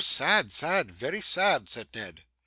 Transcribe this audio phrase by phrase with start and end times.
[0.03, 2.23] sad, sad; very sad!' said Ned.